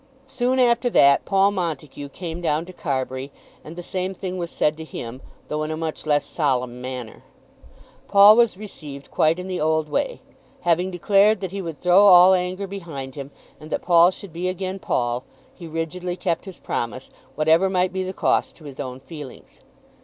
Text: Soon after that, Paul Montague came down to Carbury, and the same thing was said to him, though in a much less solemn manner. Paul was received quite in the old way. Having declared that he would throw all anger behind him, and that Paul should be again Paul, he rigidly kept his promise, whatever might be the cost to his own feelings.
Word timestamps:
Soon 0.25 0.57
after 0.57 0.89
that, 0.89 1.25
Paul 1.25 1.51
Montague 1.51 2.09
came 2.09 2.41
down 2.41 2.65
to 2.65 2.73
Carbury, 2.73 3.31
and 3.63 3.75
the 3.75 3.83
same 3.83 4.15
thing 4.15 4.39
was 4.39 4.49
said 4.49 4.75
to 4.77 4.83
him, 4.83 5.21
though 5.47 5.61
in 5.61 5.69
a 5.69 5.77
much 5.77 6.07
less 6.07 6.25
solemn 6.25 6.81
manner. 6.81 7.21
Paul 8.07 8.35
was 8.35 8.57
received 8.57 9.11
quite 9.11 9.37
in 9.37 9.47
the 9.47 9.61
old 9.61 9.87
way. 9.89 10.19
Having 10.61 10.89
declared 10.89 11.39
that 11.41 11.51
he 11.51 11.61
would 11.61 11.79
throw 11.79 12.07
all 12.07 12.33
anger 12.33 12.65
behind 12.65 13.13
him, 13.13 13.29
and 13.59 13.69
that 13.69 13.83
Paul 13.83 14.09
should 14.09 14.33
be 14.33 14.47
again 14.49 14.79
Paul, 14.79 15.23
he 15.53 15.67
rigidly 15.67 16.15
kept 16.15 16.45
his 16.45 16.57
promise, 16.57 17.11
whatever 17.35 17.69
might 17.69 17.93
be 17.93 18.03
the 18.03 18.11
cost 18.11 18.55
to 18.55 18.63
his 18.63 18.79
own 18.79 18.99
feelings. 19.01 19.61